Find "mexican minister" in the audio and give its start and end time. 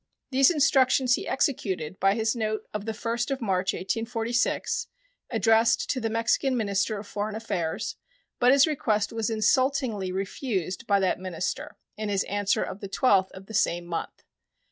6.09-6.97